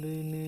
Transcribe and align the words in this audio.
கடலில் 0.00 0.39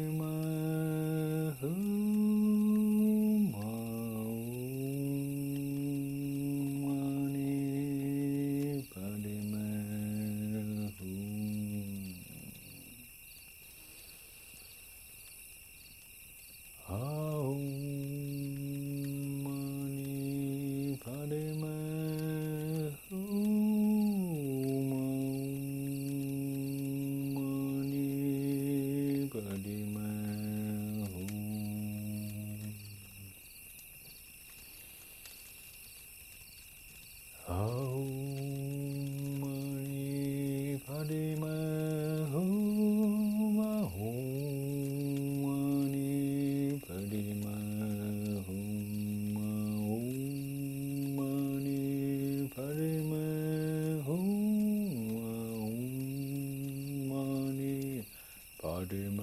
Hum, 58.93 59.19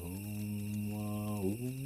hum, 0.00 1.56
hum. 1.60 1.81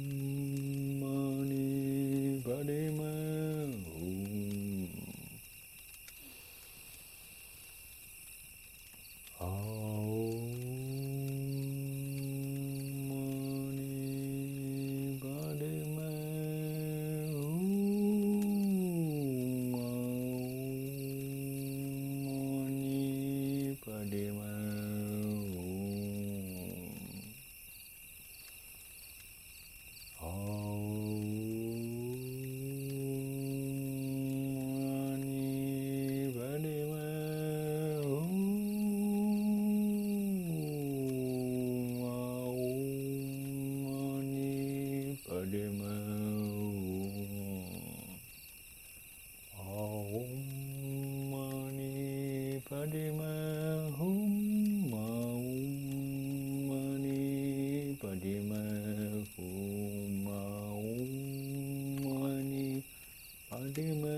Doom. 63.77 64.16